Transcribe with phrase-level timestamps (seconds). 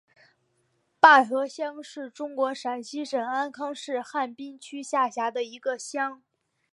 [0.99, 6.23] 坝河乡是中国陕西省安康市汉滨区下辖的一个乡。